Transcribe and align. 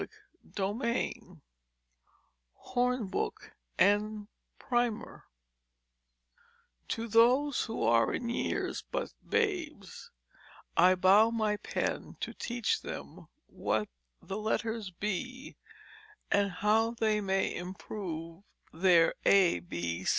CHAPTER 0.57 0.73
V 0.73 1.21
HORNBOOK 2.53 3.51
AND 3.77 4.29
PRIMER 4.57 5.25
_To 6.89 7.07
those 7.11 7.65
who 7.65 7.83
are 7.83 8.11
in 8.11 8.27
years 8.27 8.83
but 8.89 9.13
Babes 9.23 10.09
I 10.75 10.95
bow 10.95 11.29
My 11.29 11.57
Pen 11.57 12.17
to 12.21 12.33
teach 12.33 12.81
them 12.81 13.27
what 13.45 13.89
the 14.19 14.39
Letters 14.39 14.89
be, 14.89 15.55
And 16.31 16.49
how 16.49 16.95
they 16.99 17.21
may 17.21 17.53
improve 17.55 18.41
their 18.73 19.13
A. 19.23 19.61